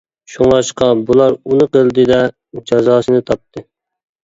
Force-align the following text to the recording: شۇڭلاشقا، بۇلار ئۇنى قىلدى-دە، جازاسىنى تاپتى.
شۇڭلاشقا، 0.35 0.87
بۇلار 1.09 1.35
ئۇنى 1.51 1.67
قىلدى-دە، 1.77 2.19
جازاسىنى 2.73 3.23
تاپتى. 3.31 3.67